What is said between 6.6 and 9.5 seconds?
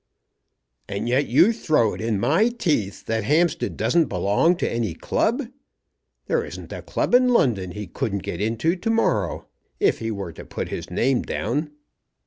a club in London he couldn't get into to morrow,